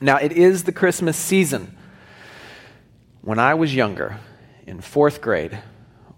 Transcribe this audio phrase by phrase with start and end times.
[0.00, 1.76] Now, it is the Christmas season.
[3.22, 4.18] When I was younger,
[4.66, 5.58] in fourth grade,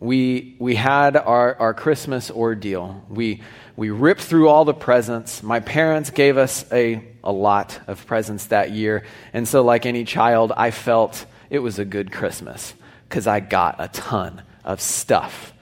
[0.00, 3.04] we, we had our, our Christmas ordeal.
[3.08, 3.42] We,
[3.76, 5.42] we ripped through all the presents.
[5.42, 9.04] My parents gave us a, a lot of presents that year.
[9.32, 12.74] And so, like any child, I felt it was a good Christmas
[13.08, 15.52] because I got a ton of stuff.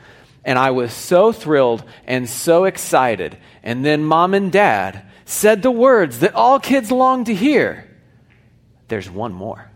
[0.45, 3.39] And I was so thrilled and so excited.
[3.63, 7.91] And then mom and dad said the words that all kids long to hear
[8.95, 9.69] there's one more.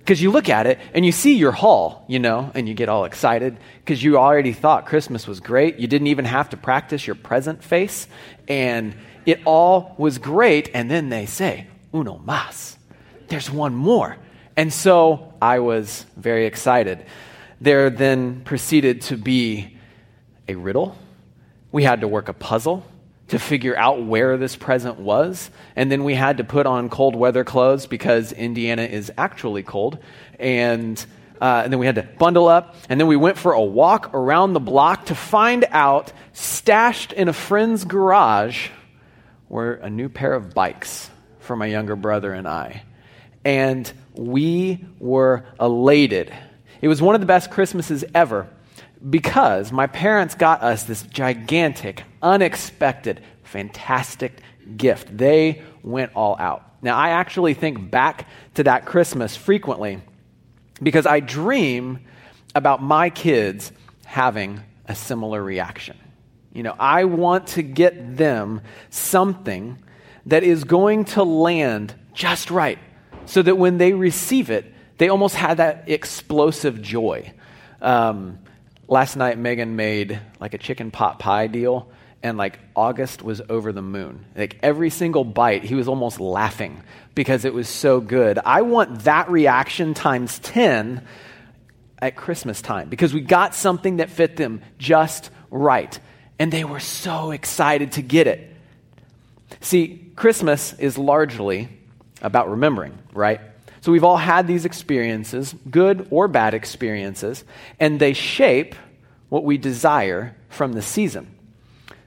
[0.00, 2.90] Because you look at it and you see your haul, you know, and you get
[2.90, 5.78] all excited because you already thought Christmas was great.
[5.78, 8.06] You didn't even have to practice your present face,
[8.48, 8.94] and
[9.24, 10.70] it all was great.
[10.74, 12.76] And then they say, uno más.
[13.28, 14.18] There's one more.
[14.58, 17.06] And so I was very excited.
[17.62, 19.78] There then proceeded to be
[20.46, 20.98] a riddle.
[21.70, 22.84] We had to work a puzzle
[23.32, 25.50] to figure out where this present was.
[25.74, 29.98] And then we had to put on cold weather clothes because Indiana is actually cold.
[30.38, 31.02] And,
[31.40, 32.76] uh, and then we had to bundle up.
[32.90, 37.28] And then we went for a walk around the block to find out, stashed in
[37.28, 38.68] a friend's garage,
[39.48, 41.08] were a new pair of bikes
[41.40, 42.82] for my younger brother and I.
[43.46, 46.30] And we were elated.
[46.82, 48.46] It was one of the best Christmases ever
[49.08, 54.40] because my parents got us this gigantic, unexpected, fantastic
[54.76, 55.16] gift.
[55.16, 56.64] They went all out.
[56.82, 60.00] Now, I actually think back to that Christmas frequently
[60.82, 62.00] because I dream
[62.54, 63.72] about my kids
[64.04, 65.96] having a similar reaction.
[66.52, 69.78] You know, I want to get them something
[70.26, 72.78] that is going to land just right
[73.26, 77.32] so that when they receive it, they almost had that explosive joy.
[77.80, 78.38] Um,
[78.92, 81.88] last night, Megan made like a chicken pot pie deal,
[82.22, 84.24] and like August was over the moon.
[84.36, 86.82] Like every single bite, he was almost laughing
[87.14, 88.38] because it was so good.
[88.44, 91.04] I want that reaction times 10
[91.98, 95.98] at Christmas time because we got something that fit them just right.
[96.38, 98.50] And they were so excited to get it.
[99.60, 101.68] See, Christmas is largely
[102.20, 103.40] about remembering, right?
[103.82, 107.44] So we've all had these experiences, good or bad experiences,
[107.80, 108.76] and they shape
[109.28, 111.34] what we desire from the season.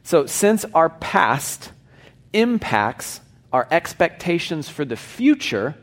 [0.04, 1.74] So since our past
[2.32, 3.20] impacts
[3.52, 5.76] our expectations for the future,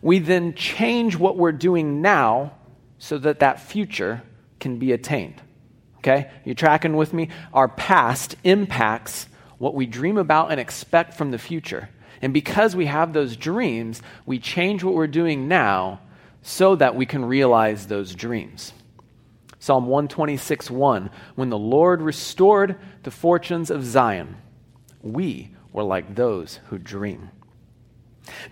[0.00, 2.52] we then change what we're doing now
[2.98, 4.22] so that that future
[4.58, 5.42] can be attained.
[5.98, 6.30] Okay?
[6.46, 7.28] You tracking with me?
[7.52, 9.28] Our past impacts
[9.58, 11.90] what we dream about and expect from the future.
[12.22, 16.00] And because we have those dreams, we change what we're doing now
[16.40, 18.72] so that we can realize those dreams.
[19.58, 24.36] Psalm 126 1 When the Lord restored the fortunes of Zion,
[25.02, 27.30] we were like those who dream.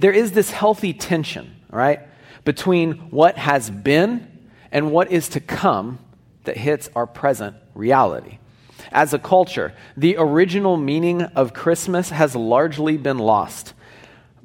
[0.00, 2.00] There is this healthy tension, right,
[2.44, 4.26] between what has been
[4.72, 6.00] and what is to come
[6.44, 8.39] that hits our present reality.
[8.92, 13.74] As a culture, the original meaning of Christmas has largely been lost.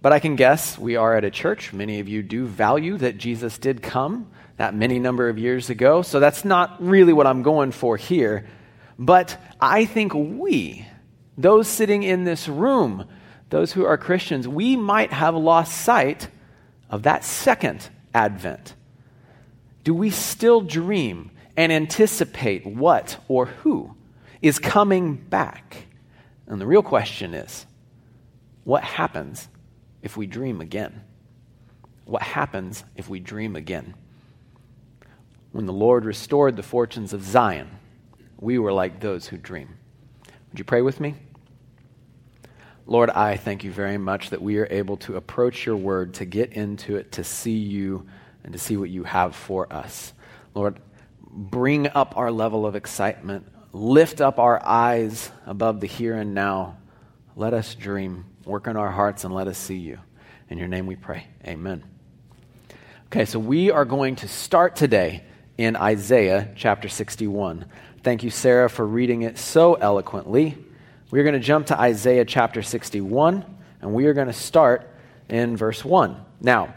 [0.01, 1.73] But I can guess we are at a church.
[1.73, 6.01] Many of you do value that Jesus did come that many number of years ago.
[6.01, 8.47] So that's not really what I'm going for here.
[8.97, 10.85] But I think we,
[11.37, 13.07] those sitting in this room,
[13.49, 16.29] those who are Christians, we might have lost sight
[16.89, 18.75] of that second advent.
[19.83, 23.94] Do we still dream and anticipate what or who
[24.41, 25.87] is coming back.
[26.47, 27.65] And the real question is
[28.63, 29.47] what happens
[30.01, 31.01] if we dream again?
[32.05, 33.95] What happens if we dream again?
[35.51, 37.69] When the Lord restored the fortunes of Zion,
[38.39, 39.77] we were like those who dream.
[40.49, 41.15] Would you pray with me?
[42.87, 46.25] Lord, I thank you very much that we are able to approach your word, to
[46.25, 48.05] get into it, to see you,
[48.43, 50.13] and to see what you have for us.
[50.53, 50.79] Lord,
[51.31, 56.77] bring up our level of excitement lift up our eyes above the here and now.
[57.35, 58.23] Let us dream.
[58.45, 59.99] Work in our hearts and let us see you.
[60.49, 61.27] In your name we pray.
[61.45, 61.83] Amen.
[63.07, 65.25] Okay, so we are going to start today
[65.57, 67.65] in Isaiah chapter 61.
[68.01, 70.57] Thank you, Sarah, for reading it so eloquently.
[71.11, 73.43] We're going to jump to Isaiah chapter 61,
[73.81, 74.89] and we are going to start
[75.27, 76.15] in verse 1.
[76.39, 76.75] Now,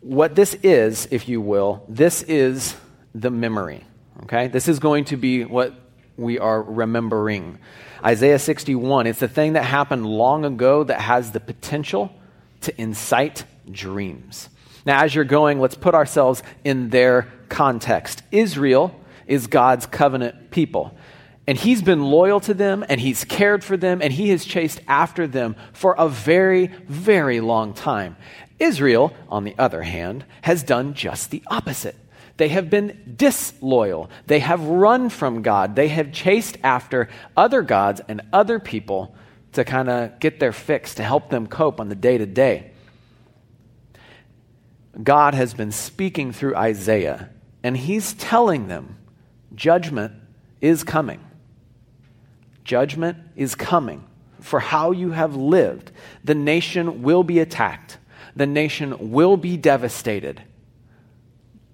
[0.00, 2.76] what this is, if you will, this is
[3.16, 3.84] the memory.
[4.24, 4.46] Okay?
[4.46, 5.74] This is going to be what
[6.20, 7.58] we are remembering.
[8.04, 12.12] Isaiah 61, it's the thing that happened long ago that has the potential
[12.62, 14.48] to incite dreams.
[14.86, 18.22] Now, as you're going, let's put ourselves in their context.
[18.30, 18.94] Israel
[19.26, 20.94] is God's covenant people.
[21.46, 24.80] And he's been loyal to them, and he's cared for them, and he has chased
[24.86, 28.16] after them for a very, very long time.
[28.58, 31.96] Israel, on the other hand, has done just the opposite.
[32.40, 34.08] They have been disloyal.
[34.26, 35.76] They have run from God.
[35.76, 39.14] They have chased after other gods and other people
[39.52, 42.70] to kind of get their fix, to help them cope on the day to day.
[45.02, 47.28] God has been speaking through Isaiah,
[47.62, 48.96] and he's telling them
[49.54, 50.14] judgment
[50.62, 51.20] is coming.
[52.64, 54.02] Judgment is coming
[54.40, 55.92] for how you have lived.
[56.24, 57.98] The nation will be attacked
[58.36, 60.42] the nation will be devastated.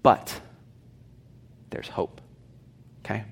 [0.03, 0.41] But
[1.77, 2.23] there's hope.
[3.05, 3.25] Okay?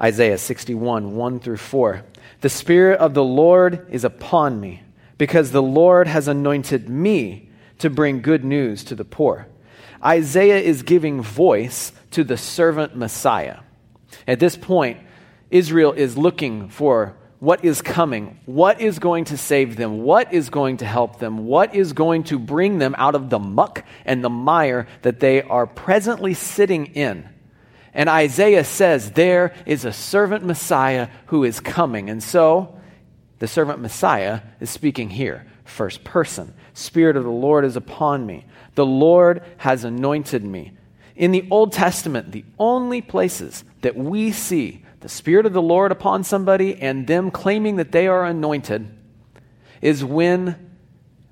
[0.00, 2.02] Isaiah 61, 1 through 4.
[2.40, 4.82] The Spirit of the Lord is upon me,
[5.18, 7.50] because the Lord has anointed me
[7.80, 9.48] to bring good news to the poor.
[10.02, 13.58] Isaiah is giving voice to the servant Messiah.
[14.26, 15.00] At this point,
[15.50, 20.48] Israel is looking for what is coming, what is going to save them, what is
[20.48, 24.24] going to help them, what is going to bring them out of the muck and
[24.24, 27.28] the mire that they are presently sitting in.
[27.94, 32.08] And Isaiah says, There is a servant Messiah who is coming.
[32.08, 32.78] And so,
[33.38, 36.54] the servant Messiah is speaking here, first person.
[36.74, 38.46] Spirit of the Lord is upon me.
[38.74, 40.72] The Lord has anointed me.
[41.16, 45.90] In the Old Testament, the only places that we see the Spirit of the Lord
[45.90, 48.88] upon somebody and them claiming that they are anointed
[49.80, 50.70] is when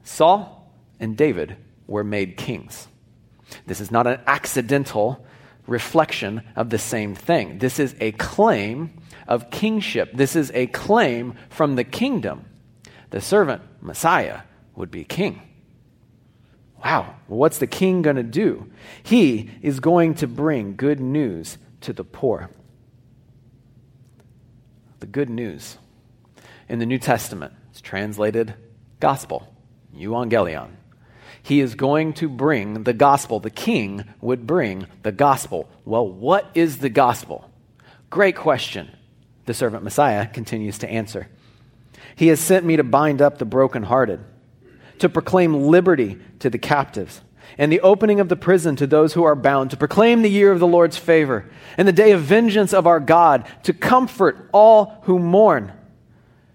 [0.02, 1.56] Saul and David
[1.86, 2.88] were made kings.
[3.66, 5.24] This is not an accidental
[5.66, 7.58] reflection of the same thing.
[7.58, 8.92] This is a claim
[9.28, 10.10] of kingship.
[10.12, 12.44] This is a claim from the kingdom.
[13.10, 14.40] The servant, Messiah,
[14.74, 15.42] would be king.
[16.84, 18.70] Wow, what's the king going to do?
[19.02, 22.50] He is going to bring good news to the poor
[25.00, 25.78] the good news.
[26.68, 28.54] In the New Testament, it's translated
[29.00, 29.52] gospel,
[29.96, 30.70] euangelion.
[31.42, 33.40] He is going to bring the gospel.
[33.40, 35.68] The king would bring the gospel.
[35.84, 37.50] Well, what is the gospel?
[38.10, 38.90] Great question.
[39.46, 41.28] The servant Messiah continues to answer.
[42.14, 44.20] He has sent me to bind up the brokenhearted,
[44.98, 47.22] to proclaim liberty to the captives
[47.58, 50.52] and the opening of the prison to those who are bound, to proclaim the year
[50.52, 55.00] of the Lord's favor, and the day of vengeance of our God, to comfort all
[55.02, 55.72] who mourn,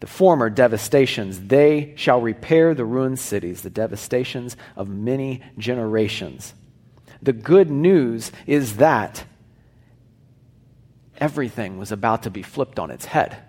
[0.00, 1.40] the former devastations.
[1.40, 6.54] They shall repair the ruined cities, the devastations of many generations.
[7.22, 9.24] The good news is that
[11.18, 13.42] everything was about to be flipped on its head.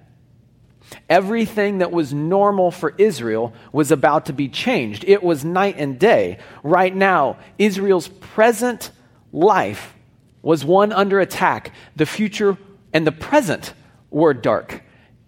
[1.09, 5.03] Everything that was normal for Israel was about to be changed.
[5.05, 6.39] It was night and day.
[6.63, 8.91] Right now, Israel's present
[9.33, 9.93] life
[10.41, 11.73] was one under attack.
[11.97, 12.57] The future
[12.93, 13.73] and the present
[14.09, 14.81] were dark.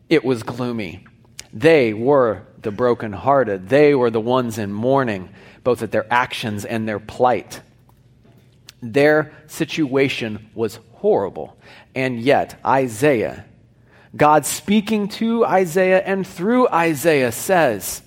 [0.09, 1.05] It was gloomy.
[1.53, 3.69] They were the brokenhearted.
[3.69, 5.29] They were the ones in mourning,
[5.63, 7.61] both at their actions and their plight.
[8.81, 11.57] Their situation was horrible.
[11.95, 13.45] And yet, Isaiah,
[14.15, 18.01] God speaking to Isaiah and through Isaiah says,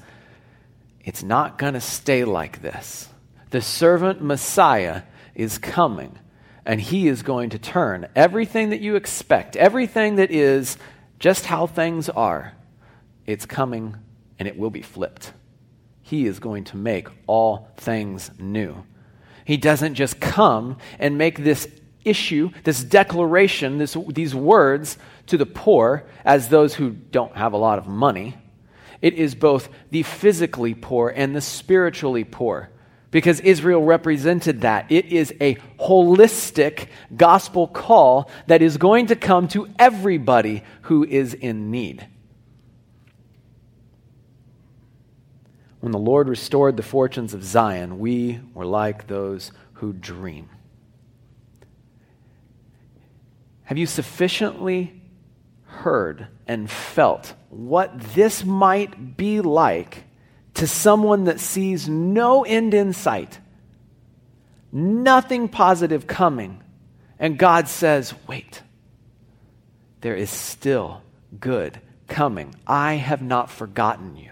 [1.04, 3.08] It's not going to stay like this.
[3.50, 5.02] The servant Messiah
[5.34, 6.18] is coming
[6.64, 10.78] and he is going to turn everything that you expect, everything that is
[11.22, 12.52] just how things are,
[13.26, 13.94] it's coming
[14.40, 15.32] and it will be flipped.
[16.02, 18.84] He is going to make all things new.
[19.44, 21.68] He doesn't just come and make this
[22.04, 24.98] issue, this declaration, this, these words
[25.28, 28.36] to the poor as those who don't have a lot of money.
[29.00, 32.68] It is both the physically poor and the spiritually poor
[33.12, 34.90] because Israel represented that.
[34.90, 41.34] It is a holistic gospel call that is going to come to everybody who is
[41.34, 42.08] in need.
[45.78, 50.48] When the Lord restored the fortunes of Zion, we were like those who dream.
[53.64, 55.00] Have you sufficiently
[55.64, 60.04] heard and felt what this might be like
[60.62, 63.40] to someone that sees no end in sight,
[64.70, 66.62] nothing positive coming,
[67.18, 68.62] and God says, Wait,
[70.02, 71.02] there is still
[71.40, 72.54] good coming.
[72.64, 74.30] I have not forgotten you.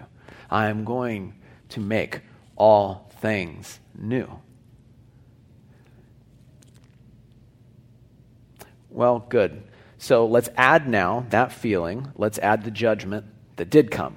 [0.49, 1.33] I am going
[1.67, 2.21] to make
[2.55, 4.39] all things new.
[8.89, 9.63] Well, good.
[9.97, 12.13] So let's add now that feeling.
[12.15, 13.25] Let's add the judgment
[13.57, 14.15] that did come.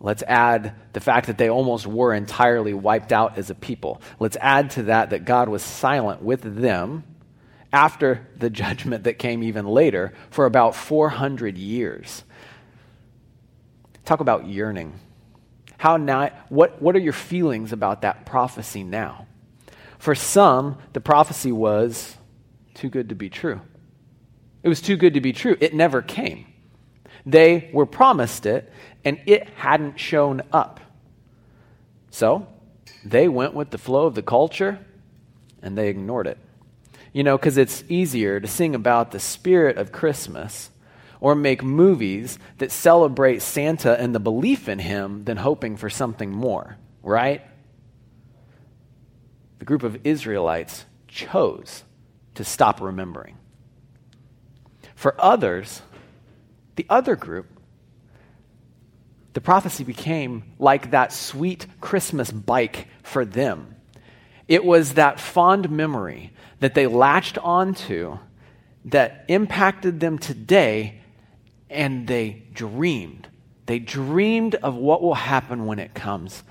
[0.00, 4.00] Let's add the fact that they almost were entirely wiped out as a people.
[4.18, 7.04] Let's add to that that God was silent with them
[7.72, 12.24] after the judgment that came even later for about 400 years.
[14.06, 14.98] Talk about yearning.
[15.76, 19.26] How now, what, what are your feelings about that prophecy now?
[19.98, 22.16] For some, the prophecy was
[22.72, 23.60] too good to be true.
[24.62, 25.56] It was too good to be true.
[25.60, 26.46] It never came.
[27.26, 28.72] They were promised it,
[29.04, 30.80] and it hadn't shown up.
[32.10, 32.46] So
[33.04, 34.78] they went with the flow of the culture
[35.62, 36.38] and they ignored it.
[37.12, 40.70] You know, because it's easier to sing about the spirit of Christmas
[41.20, 46.30] or make movies that celebrate Santa and the belief in him than hoping for something
[46.30, 47.42] more, right?
[49.58, 51.84] The group of Israelites chose
[52.36, 53.36] to stop remembering.
[54.94, 55.82] For others,
[56.76, 57.46] the other group,
[59.32, 63.76] the prophecy became like that sweet Christmas bike for them.
[64.48, 68.18] It was that fond memory that they latched onto
[68.86, 71.00] that impacted them today,
[71.68, 73.28] and they dreamed.
[73.66, 76.42] They dreamed of what will happen when it comes,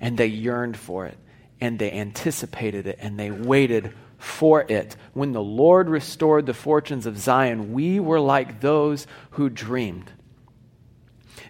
[0.00, 1.18] and they yearned for it,
[1.60, 3.92] and they anticipated it, and they waited
[4.24, 4.96] for it.
[5.12, 10.10] When the Lord restored the fortunes of Zion, we were like those who dreamed.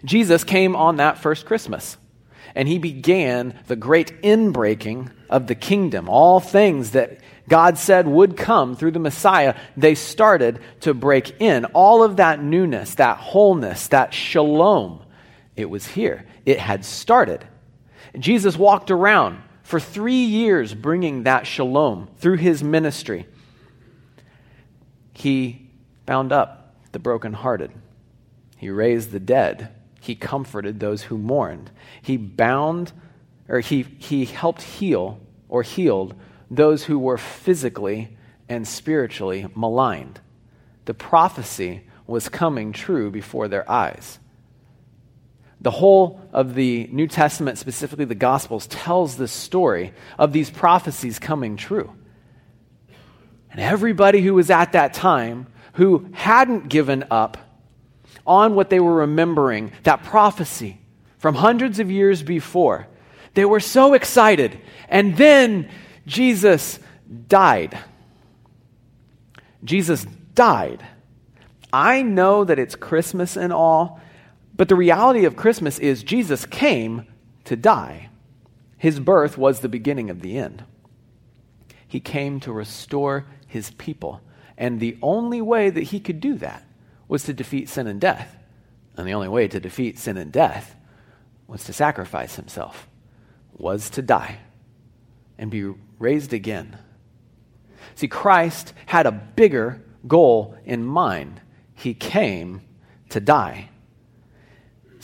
[0.03, 1.97] Jesus came on that first Christmas,
[2.53, 6.09] and he began the great inbreaking of the kingdom.
[6.09, 11.65] All things that God said would come through the Messiah, they started to break in.
[11.65, 15.01] All of that newness, that wholeness, that shalom,
[15.55, 16.25] it was here.
[16.45, 17.45] It had started.
[18.19, 23.25] Jesus walked around for three years bringing that shalom through his ministry.
[25.11, 25.71] He
[26.05, 27.71] bound up the brokenhearted,
[28.57, 32.93] he raised the dead, he comforted those who mourned, he bound
[33.49, 35.19] or he, he helped heal
[35.49, 36.13] or healed
[36.51, 38.15] those who were physically
[38.47, 40.19] and spiritually maligned.
[40.85, 44.19] The prophecy was coming true before their eyes
[45.61, 51.19] the whole of the New Testament, specifically the Gospels, tells the story of these prophecies
[51.19, 51.93] coming true.
[53.51, 57.37] And everybody who was at that time who hadn't given up
[58.27, 60.79] on what they were remembering, that prophecy
[61.17, 62.87] from hundreds of years before,
[63.33, 64.59] they were so excited.
[64.89, 65.69] And then
[66.05, 66.79] Jesus
[67.27, 67.77] died.
[69.63, 70.85] Jesus died.
[71.71, 73.99] I know that it's Christmas and all,
[74.55, 77.05] but the reality of Christmas is Jesus came
[77.45, 78.09] to die.
[78.77, 80.63] His birth was the beginning of the end.
[81.87, 84.21] He came to restore his people.
[84.57, 86.63] And the only way that he could do that
[87.07, 88.37] was to defeat sin and death.
[88.97, 90.75] And the only way to defeat sin and death
[91.47, 92.87] was to sacrifice himself,
[93.53, 94.39] was to die
[95.37, 96.77] and be raised again.
[97.95, 101.41] See, Christ had a bigger goal in mind.
[101.73, 102.61] He came
[103.09, 103.69] to die.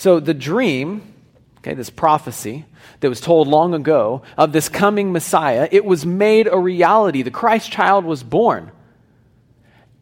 [0.01, 1.13] So the dream,
[1.59, 2.65] okay, this prophecy
[3.01, 7.21] that was told long ago of this coming Messiah, it was made a reality.
[7.21, 8.71] The Christ child was born.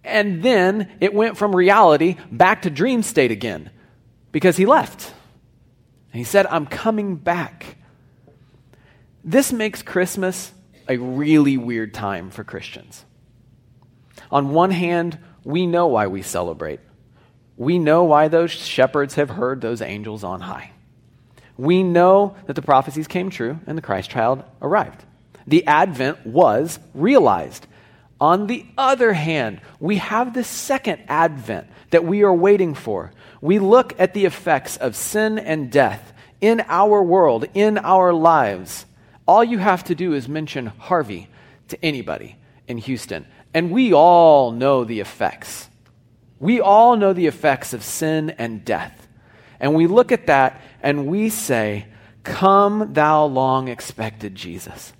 [0.06, 3.72] And then it went from reality back to dream state again
[4.32, 5.13] because he left.
[6.13, 7.75] And he said, I'm coming back.
[9.25, 10.53] This makes Christmas
[10.88, 13.03] a really weird time for Christians.
[14.32, 16.79] On one hand, we know why we celebrate
[17.59, 20.71] we know why those shepherds have heard those angels on high.
[21.57, 25.03] We know that the prophecies came true and the Christ child arrived.
[25.45, 27.67] The advent was realized.
[28.21, 33.11] On the other hand, we have the second advent that we are waiting for.
[33.41, 38.85] We look at the effects of sin and death in our world, in our lives.
[39.27, 41.27] All you have to do is mention Harvey
[41.67, 42.37] to anybody
[42.69, 45.68] in Houston, and we all know the effects.
[46.39, 49.08] We all know the effects of sin and death.
[49.60, 51.88] And we look at that and we say,
[52.24, 54.93] Come, thou long expected Jesus.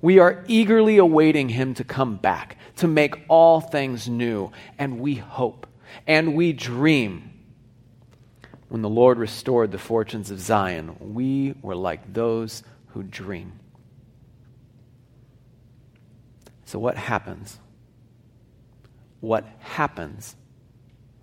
[0.00, 4.52] We are eagerly awaiting him to come back, to make all things new.
[4.78, 5.66] And we hope
[6.06, 7.32] and we dream.
[8.68, 13.52] When the Lord restored the fortunes of Zion, we were like those who dream.
[16.64, 17.58] So, what happens?
[19.20, 20.34] What happens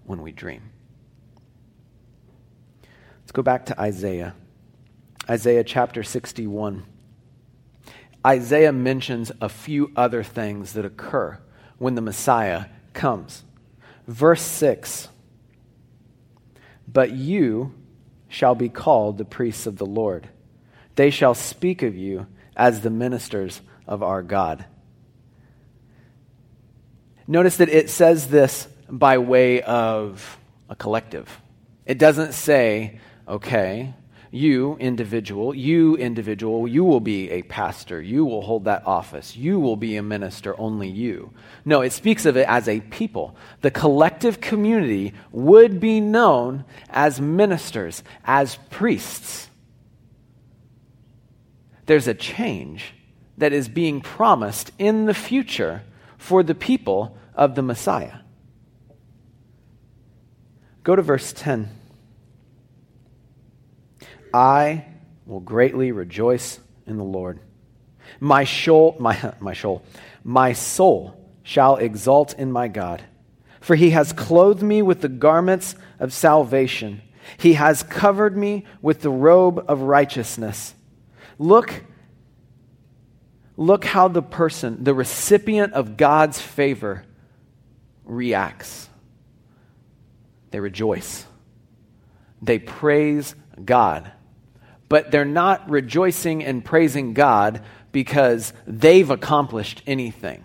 [0.05, 0.71] when we dream.
[3.21, 4.35] Let's go back to Isaiah
[5.29, 6.85] Isaiah chapter 61.
[8.25, 11.39] Isaiah mentions a few other things that occur
[11.77, 13.43] when the Messiah comes.
[14.07, 15.07] Verse 6
[16.87, 17.73] But you
[18.27, 20.27] shall be called the priests of the Lord,
[20.95, 24.65] they shall speak of you as the ministers of our God.
[27.25, 31.41] Notice that it says this by way of a collective.
[31.85, 33.93] It doesn't say, okay,
[34.33, 38.01] you, individual, you, individual, you will be a pastor.
[38.01, 39.35] You will hold that office.
[39.35, 41.31] You will be a minister, only you.
[41.65, 43.35] No, it speaks of it as a people.
[43.61, 49.49] The collective community would be known as ministers, as priests.
[51.85, 52.95] There's a change
[53.37, 55.83] that is being promised in the future
[56.17, 58.22] for the people of the Messiah.
[60.83, 61.69] Go to verse 10.
[64.33, 64.85] I
[65.25, 67.39] will greatly rejoice in the Lord.
[68.19, 69.83] My soul, my, my soul,
[70.23, 73.01] my soul shall exult in my God,
[73.61, 77.01] for he has clothed me with the garments of salvation.
[77.37, 80.75] He has covered me with the robe of righteousness.
[81.39, 81.83] Look,
[83.55, 87.05] look how the person, the recipient of God's favor,
[88.03, 88.89] reacts.
[90.53, 91.25] They rejoice.
[92.41, 94.09] They praise God
[94.93, 100.43] but they're not rejoicing and praising God because they've accomplished anything.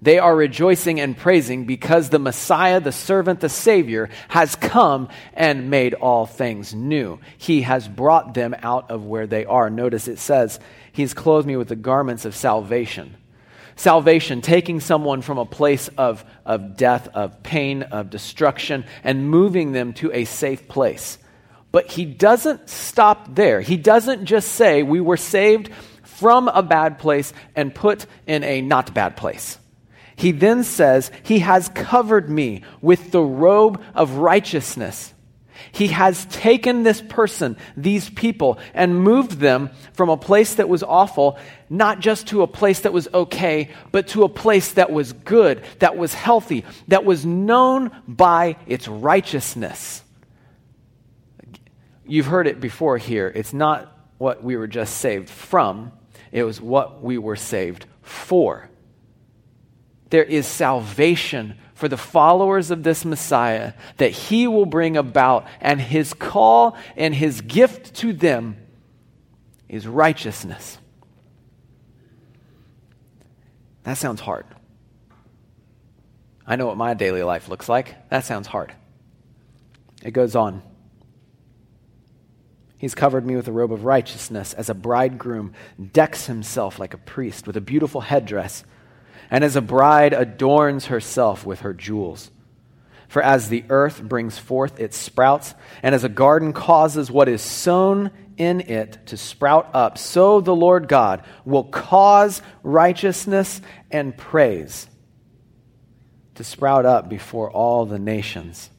[0.00, 5.68] They are rejoicing and praising because the Messiah, the servant, the Savior, has come and
[5.68, 7.20] made all things new.
[7.36, 9.68] He has brought them out of where they are.
[9.68, 10.58] Notice it says,
[10.90, 13.14] He's clothed me with the garments of salvation.
[13.76, 19.72] Salvation, taking someone from a place of, of death, of pain, of destruction, and moving
[19.72, 21.18] them to a safe place.
[21.72, 23.60] But he doesn't stop there.
[23.60, 25.70] He doesn't just say, We were saved
[26.02, 29.58] from a bad place and put in a not bad place.
[30.16, 35.12] He then says, He has covered me with the robe of righteousness.
[35.72, 40.82] He has taken this person, these people, and moved them from a place that was
[40.82, 41.38] awful,
[41.68, 45.62] not just to a place that was okay, but to a place that was good,
[45.78, 50.02] that was healthy, that was known by its righteousness.
[52.06, 53.32] You've heard it before here.
[53.34, 55.92] It's not what we were just saved from,
[56.32, 58.68] it was what we were saved for.
[60.10, 65.80] There is salvation for the followers of this Messiah that he will bring about, and
[65.80, 68.56] his call and his gift to them
[69.68, 70.78] is righteousness.
[73.82, 74.46] That sounds hard.
[76.46, 78.08] I know what my daily life looks like.
[78.10, 78.72] That sounds hard.
[80.02, 80.62] It goes on.
[82.76, 85.54] He's covered me with a robe of righteousness as a bridegroom
[85.92, 88.64] decks himself like a priest with a beautiful headdress,
[89.30, 92.30] and as a bride adorns herself with her jewels.
[93.08, 97.42] For as the earth brings forth its sprouts, and as a garden causes what is
[97.42, 103.60] sown in it to sprout up, so the Lord God will cause righteousness
[103.90, 104.88] and praise
[106.34, 108.70] to sprout up before all the nations.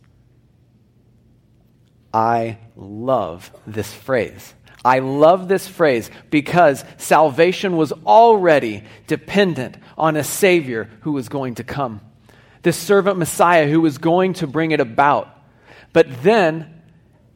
[2.14, 4.54] I love this phrase.
[4.86, 11.56] I love this phrase because salvation was already dependent on a Savior who was going
[11.56, 12.02] to come.
[12.62, 15.28] This servant Messiah who was going to bring it about.
[15.92, 16.84] But then,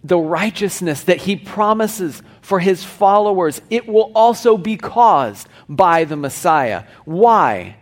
[0.03, 6.15] the righteousness that he promises for his followers, it will also be caused by the
[6.15, 6.83] Messiah.
[7.03, 7.77] Why?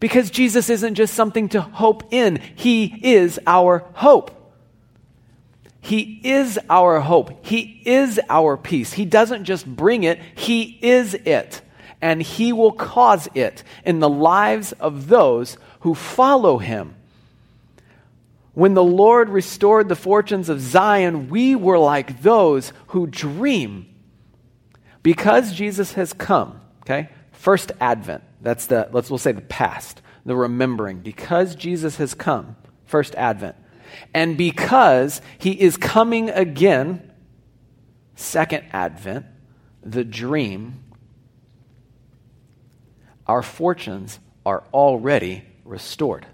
[0.00, 4.39] Because Jesus isn't just something to hope in, he is our hope.
[5.80, 7.44] He is our hope.
[7.44, 8.92] He is our peace.
[8.92, 11.62] He doesn't just bring it, He is it.
[12.02, 16.94] And He will cause it in the lives of those who follow Him.
[18.52, 23.86] When the Lord restored the fortunes of Zion, we were like those who dream.
[25.02, 27.08] Because Jesus has come, okay?
[27.32, 28.22] First Advent.
[28.42, 31.00] That's the, let's we'll say the past, the remembering.
[31.00, 33.56] Because Jesus has come, first Advent
[34.12, 37.10] and because he is coming again,
[38.16, 39.26] second advent,
[39.82, 40.82] the dream,
[43.26, 46.26] our fortunes are already restored.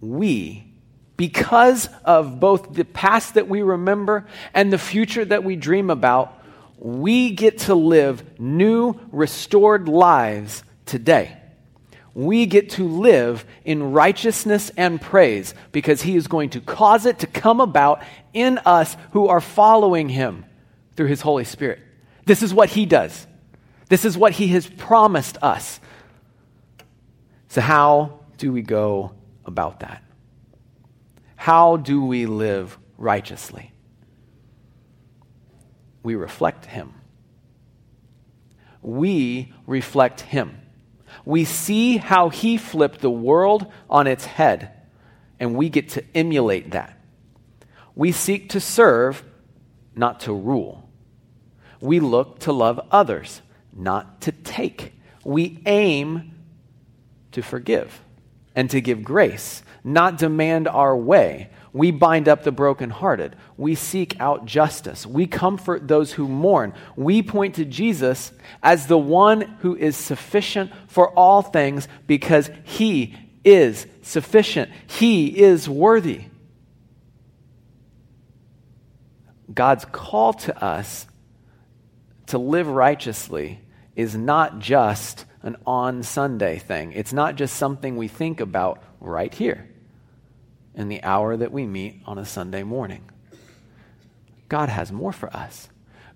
[0.00, 0.72] We,
[1.16, 6.42] because of both the past that we remember and the future that we dream about,
[6.78, 11.39] we get to live new, restored lives today
[12.14, 17.20] we get to live in righteousness and praise because he is going to cause it
[17.20, 20.44] to come about in us who are following him
[20.96, 21.80] through his Holy Spirit.
[22.26, 23.26] This is what he does.
[23.88, 25.80] This is what he has promised us.
[27.48, 29.12] So, how do we go
[29.44, 30.02] about that?
[31.36, 33.72] How do we live righteously?
[36.02, 36.94] We reflect him.
[38.82, 40.60] We reflect him.
[41.24, 44.72] We see how he flipped the world on its head,
[45.38, 46.98] and we get to emulate that.
[47.94, 49.24] We seek to serve,
[49.94, 50.88] not to rule.
[51.80, 53.42] We look to love others,
[53.72, 54.94] not to take.
[55.24, 56.34] We aim
[57.32, 58.02] to forgive
[58.54, 61.50] and to give grace, not demand our way.
[61.72, 63.36] We bind up the brokenhearted.
[63.56, 65.06] We seek out justice.
[65.06, 66.74] We comfort those who mourn.
[66.96, 73.14] We point to Jesus as the one who is sufficient for all things because he
[73.44, 74.70] is sufficient.
[74.88, 76.24] He is worthy.
[79.52, 81.06] God's call to us
[82.26, 83.60] to live righteously
[83.94, 86.92] is not just an on Sunday thing.
[86.92, 89.69] It's not just something we think about right here
[90.74, 93.08] in the hour that we meet on a Sunday morning.
[94.48, 95.68] God has more for us.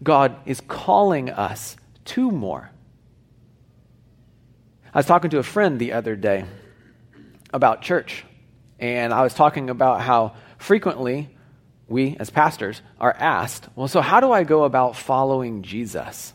[0.02, 2.70] God is calling us to more.
[4.92, 6.44] I was talking to a friend the other day
[7.52, 8.24] about church,
[8.78, 11.30] and I was talking about how frequently
[11.88, 16.32] we, as pastors, are asked, Well, so how do I go about following Jesus?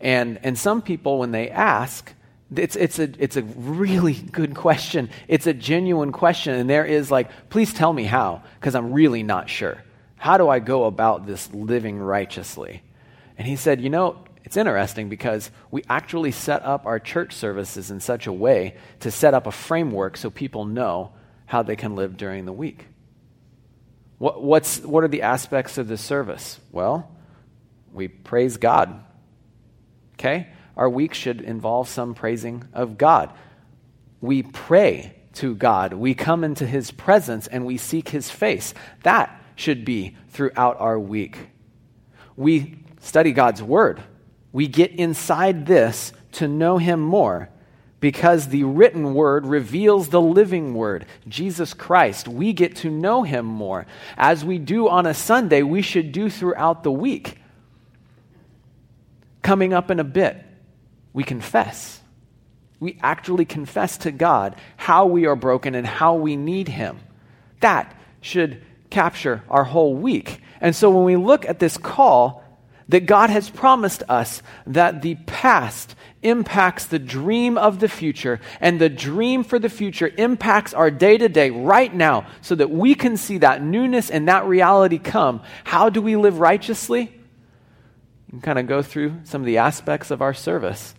[0.00, 2.12] And, and some people, when they ask,
[2.54, 5.10] it's, it's, a, it's a really good question.
[5.26, 6.54] It's a genuine question.
[6.54, 9.82] And there is like, please tell me how, because I'm really not sure.
[10.16, 12.82] How do I go about this living righteously?
[13.36, 17.90] And he said, You know, it's interesting because we actually set up our church services
[17.90, 21.12] in such a way to set up a framework so people know
[21.46, 22.86] how they can live during the week.
[24.18, 26.58] What, what's, what are the aspects of the service?
[26.72, 27.08] Well,
[27.92, 29.04] we praise God.
[30.14, 30.48] Okay?
[30.78, 33.32] Our week should involve some praising of God.
[34.20, 35.92] We pray to God.
[35.92, 38.72] We come into his presence and we seek his face.
[39.02, 41.36] That should be throughout our week.
[42.36, 44.00] We study God's word.
[44.52, 47.50] We get inside this to know him more
[48.00, 52.28] because the written word reveals the living word, Jesus Christ.
[52.28, 53.86] We get to know him more.
[54.16, 57.38] As we do on a Sunday, we should do throughout the week.
[59.42, 60.44] Coming up in a bit,
[61.12, 62.00] we confess.
[62.80, 67.00] We actually confess to God how we are broken and how we need Him.
[67.60, 70.40] That should capture our whole week.
[70.60, 72.44] And so when we look at this call,
[72.88, 78.80] that God has promised us that the past impacts the dream of the future, and
[78.80, 82.94] the dream for the future impacts our day to day right now, so that we
[82.94, 85.42] can see that newness and that reality come.
[85.64, 87.02] How do we live righteously?
[87.02, 90.94] You can kind of go through some of the aspects of our service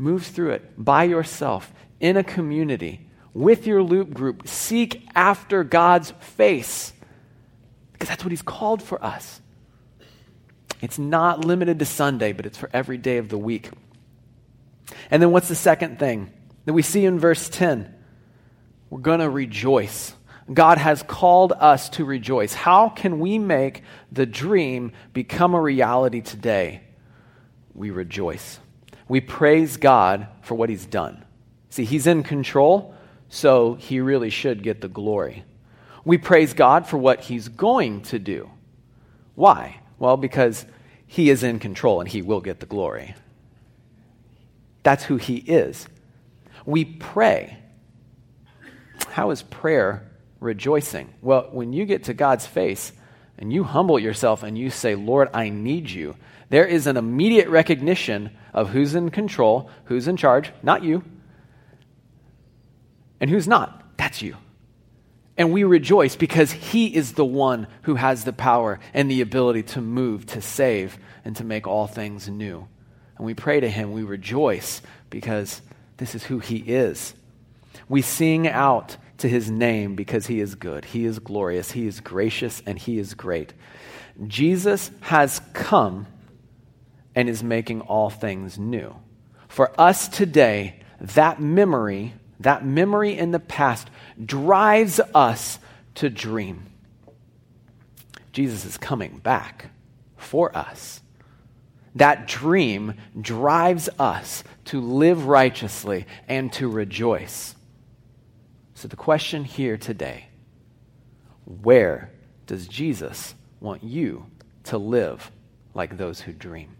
[0.00, 4.48] move through it by yourself in a community with your loop group.
[4.48, 6.92] Seek after God's face
[7.92, 9.40] because that's what He's called for us.
[10.80, 13.70] It's not limited to Sunday, but it's for every day of the week.
[15.10, 16.32] And then what's the second thing
[16.64, 17.94] that we see in verse 10?
[18.88, 20.14] We're going to rejoice.
[20.52, 22.54] God has called us to rejoice.
[22.54, 26.80] How can we make the dream become a reality today?
[27.74, 28.58] We rejoice
[29.10, 31.24] we praise God for what he's done.
[31.68, 32.94] See, he's in control,
[33.28, 35.42] so he really should get the glory.
[36.04, 38.48] We praise God for what he's going to do.
[39.34, 39.80] Why?
[39.98, 40.64] Well, because
[41.08, 43.16] he is in control and he will get the glory.
[44.84, 45.88] That's who he is.
[46.64, 47.58] We pray.
[49.08, 51.12] How is prayer rejoicing?
[51.20, 52.92] Well, when you get to God's face
[53.38, 56.14] and you humble yourself and you say, Lord, I need you,
[56.48, 61.04] there is an immediate recognition of who's in control, who's in charge, not you,
[63.20, 63.96] and who's not.
[63.96, 64.36] That's you.
[65.36, 69.62] And we rejoice because He is the one who has the power and the ability
[69.64, 72.68] to move, to save, and to make all things new.
[73.16, 75.62] And we pray to Him, we rejoice because
[75.96, 77.14] this is who He is.
[77.88, 82.00] We sing out to His name because He is good, He is glorious, He is
[82.00, 83.54] gracious, and He is great.
[84.26, 86.06] Jesus has come
[87.14, 88.94] and is making all things new.
[89.48, 93.90] For us today, that memory, that memory in the past,
[94.24, 95.58] drives us
[95.96, 96.66] to dream.
[98.32, 99.70] Jesus is coming back
[100.16, 101.00] for us.
[101.96, 107.56] That dream drives us to live righteously and to rejoice.
[108.74, 110.28] So, the question here today
[111.44, 112.12] where
[112.46, 114.26] does Jesus want you
[114.64, 115.32] to live
[115.74, 116.76] like those who dream?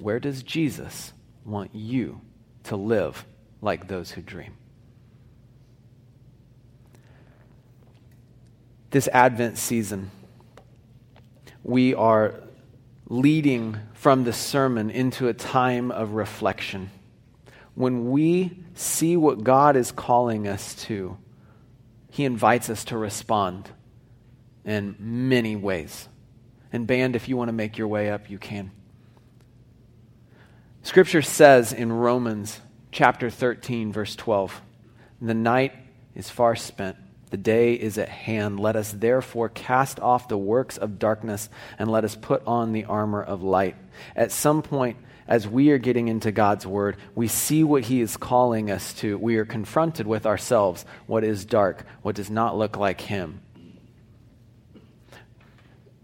[0.00, 1.12] Where does Jesus
[1.44, 2.22] want you
[2.64, 3.26] to live
[3.60, 4.54] like those who dream?
[8.90, 10.10] This Advent season,
[11.62, 12.34] we are
[13.08, 16.90] leading from the sermon into a time of reflection.
[17.74, 21.18] When we see what God is calling us to,
[22.08, 23.70] He invites us to respond
[24.64, 26.08] in many ways.
[26.72, 28.70] And, band, if you want to make your way up, you can.
[30.82, 32.58] Scripture says in Romans
[32.90, 34.60] chapter 13, verse 12,
[35.20, 35.74] the night
[36.14, 36.96] is far spent.
[37.30, 38.58] The day is at hand.
[38.58, 42.86] Let us therefore cast off the works of darkness and let us put on the
[42.86, 43.76] armor of light.
[44.16, 44.96] At some point,
[45.28, 49.16] as we are getting into God's word, we see what He is calling us to.
[49.16, 53.42] We are confronted with ourselves what is dark, what does not look like Him.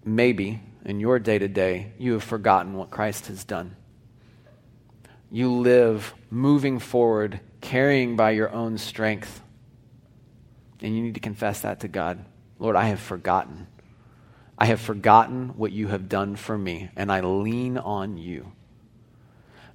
[0.05, 3.75] Maybe in your day to day, you have forgotten what Christ has done
[5.31, 9.43] you live moving forward, carrying by your own strength.
[10.81, 12.25] And you need to confess that to God.
[12.59, 13.67] Lord, I have forgotten.
[14.59, 18.53] I have forgotten what you have done for me, and I lean on you.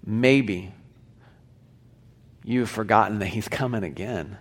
[0.03, 0.73] Maybe
[2.43, 4.37] you have forgotten that He's coming again,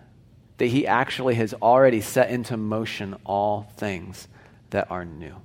[0.57, 4.29] that He actually has already set into motion all things
[4.71, 5.37] that are new.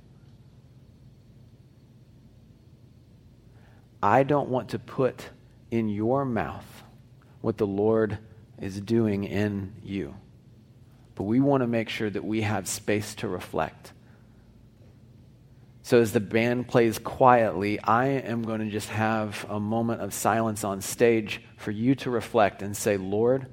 [4.02, 5.30] I don't want to put
[5.70, 6.84] in your mouth
[7.40, 8.18] what the Lord
[8.60, 10.14] is doing in you.
[11.14, 13.92] But we want to make sure that we have space to reflect.
[15.82, 20.12] So, as the band plays quietly, I am going to just have a moment of
[20.12, 23.46] silence on stage for you to reflect and say, Lord,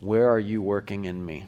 [0.00, 1.46] where are you working in me?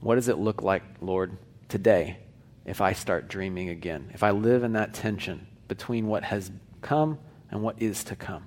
[0.00, 2.18] What does it look like, Lord, today
[2.66, 4.10] if I start dreaming again?
[4.12, 6.50] If I live in that tension between what has
[6.82, 7.18] come
[7.52, 8.44] and what is to come.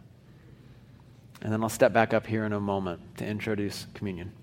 [1.42, 4.34] And then I'll step back up here in a moment to introduce communion.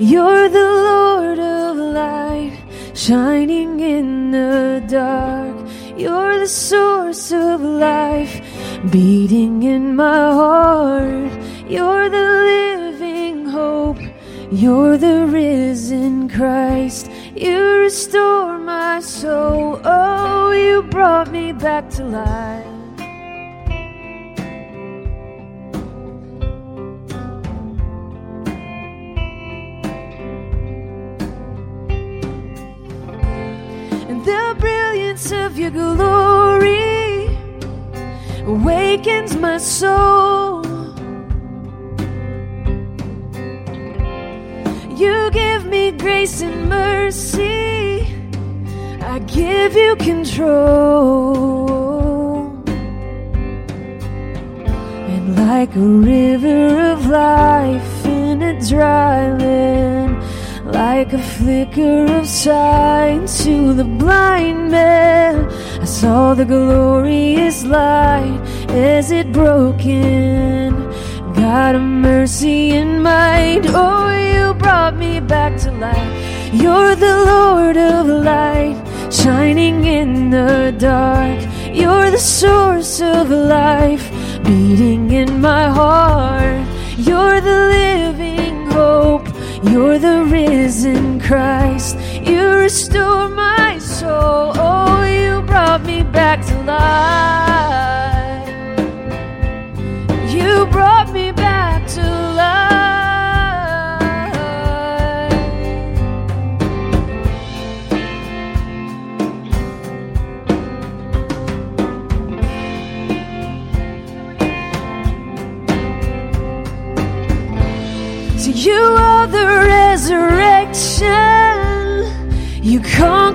[0.00, 2.58] You're the Lord of light,
[2.94, 5.56] shining in the dark.
[5.96, 8.40] You're the source of life,
[8.90, 11.32] beating in my heart.
[11.68, 14.00] You're the living hope.
[14.50, 17.08] You're the risen Christ.
[17.36, 19.80] You restore my soul.
[19.84, 22.73] Oh, you brought me back to life.
[35.64, 37.38] Your glory
[38.44, 40.62] awakens my soul.
[44.94, 48.06] You give me grace and mercy.
[49.00, 51.64] I give you control.
[55.12, 59.93] And like a river of life in a dry land
[60.96, 65.50] like a flicker of sight to the blind man.
[65.84, 70.70] I saw the glorious light as it broke in.
[71.34, 76.12] God of mercy and might, oh, you brought me back to life.
[76.62, 78.76] You're the Lord of light,
[79.12, 81.40] shining in the dark.
[81.80, 84.06] You're the source of life
[84.44, 86.64] beating in my heart.
[87.08, 89.23] You're the living hope.
[89.74, 91.98] You're the risen Christ.
[92.22, 94.52] You restore my soul.
[94.54, 97.53] Oh, you brought me back to life.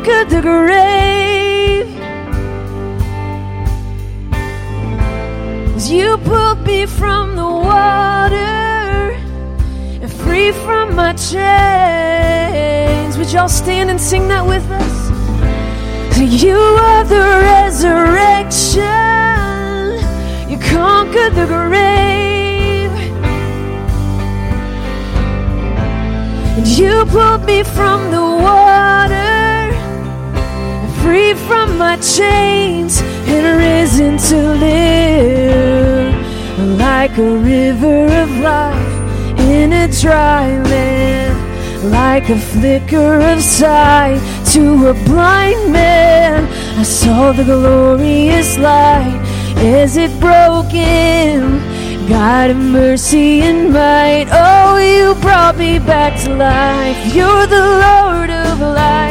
[0.09, 1.87] Conquered the grave.
[5.75, 9.11] As you pulled me from the water
[10.01, 13.17] and free from my chains.
[13.17, 15.09] Would y'all stand and sing that with us?
[16.19, 18.81] You are the resurrection.
[20.49, 22.91] You conquered the grave.
[26.57, 29.28] And you pulled me from the water,
[31.09, 33.01] free from my chains,
[33.33, 36.13] and risen to live
[36.85, 38.95] like a river of life
[39.55, 41.37] in a dry land,
[41.89, 44.21] like a flicker of sight
[44.53, 46.45] to a blind man.
[46.77, 49.19] I saw the glorious light
[49.79, 51.41] as it broke in.
[52.07, 56.99] God of mercy and might, oh, you brought me back to life.
[57.15, 59.08] You're the Lord of light,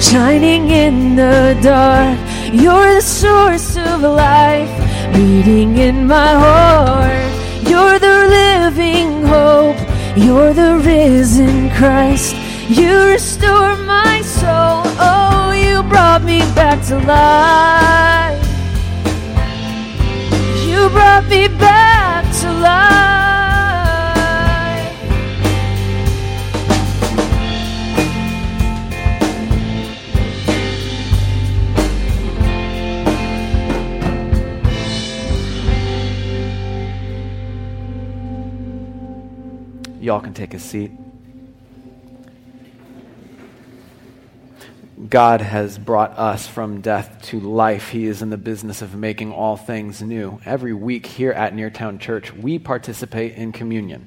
[0.00, 2.18] shining in the dark.
[2.52, 4.70] You're the source of life,
[5.14, 7.32] beating in my heart.
[7.68, 9.76] You're the living hope.
[10.16, 12.36] You're the risen Christ.
[12.68, 14.82] You restore my soul.
[14.98, 18.40] Oh, you brought me back to life.
[20.66, 21.83] You brought me back
[40.14, 40.92] Y'all can take a seat.
[45.10, 47.88] God has brought us from death to life.
[47.88, 50.40] He is in the business of making all things new.
[50.44, 54.06] Every week here at Neartown Church, we participate in communion.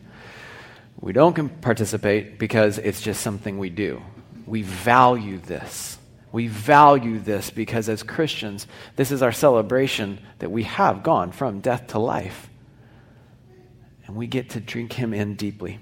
[1.02, 4.02] We don't participate because it's just something we do.
[4.46, 5.98] We value this.
[6.32, 8.66] We value this because as Christians,
[8.96, 12.50] this is our celebration that we have gone from death to life.
[14.06, 15.82] And we get to drink him in deeply.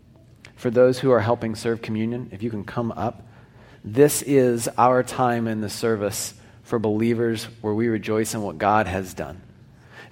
[0.61, 3.27] For those who are helping serve communion, if you can come up,
[3.83, 8.85] this is our time in the service for believers where we rejoice in what God
[8.85, 9.41] has done.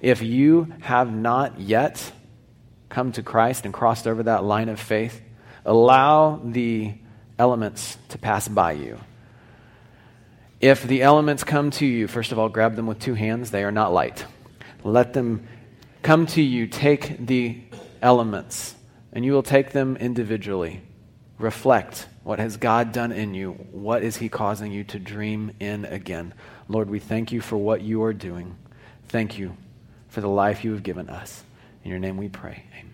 [0.00, 2.10] If you have not yet
[2.88, 5.22] come to Christ and crossed over that line of faith,
[5.64, 6.94] allow the
[7.38, 8.98] elements to pass by you.
[10.60, 13.52] If the elements come to you, first of all, grab them with two hands.
[13.52, 14.24] They are not light.
[14.82, 15.46] Let them
[16.02, 16.66] come to you.
[16.66, 17.62] Take the
[18.02, 18.74] elements,
[19.12, 20.82] and you will take them individually.
[21.38, 23.52] Reflect what has God done in you?
[23.72, 26.34] What is He causing you to dream in again?
[26.68, 28.56] Lord, we thank you for what you are doing.
[29.08, 29.56] Thank you
[30.08, 31.42] for the life you have given us.
[31.82, 32.64] In your name we pray.
[32.78, 32.89] Amen.